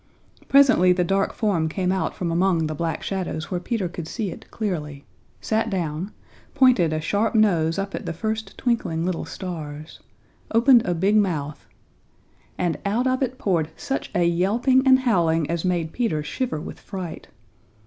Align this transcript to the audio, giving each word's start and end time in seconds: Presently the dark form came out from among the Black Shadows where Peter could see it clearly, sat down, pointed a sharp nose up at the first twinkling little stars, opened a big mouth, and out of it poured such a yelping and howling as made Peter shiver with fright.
Presently 0.47 0.93
the 0.93 1.03
dark 1.03 1.31
form 1.31 1.69
came 1.69 1.91
out 1.91 2.15
from 2.15 2.31
among 2.31 2.65
the 2.65 2.73
Black 2.73 3.03
Shadows 3.03 3.51
where 3.51 3.59
Peter 3.59 3.87
could 3.87 4.07
see 4.07 4.31
it 4.31 4.49
clearly, 4.49 5.05
sat 5.41 5.69
down, 5.69 6.11
pointed 6.55 6.91
a 6.91 6.99
sharp 6.99 7.35
nose 7.35 7.77
up 7.77 7.93
at 7.93 8.07
the 8.07 8.11
first 8.11 8.57
twinkling 8.57 9.05
little 9.05 9.25
stars, 9.25 9.99
opened 10.49 10.81
a 10.87 10.95
big 10.95 11.17
mouth, 11.17 11.67
and 12.57 12.79
out 12.83 13.05
of 13.05 13.21
it 13.21 13.37
poured 13.37 13.69
such 13.77 14.09
a 14.15 14.23
yelping 14.25 14.87
and 14.87 15.01
howling 15.01 15.47
as 15.51 15.63
made 15.63 15.93
Peter 15.93 16.23
shiver 16.23 16.59
with 16.59 16.79
fright. 16.79 17.27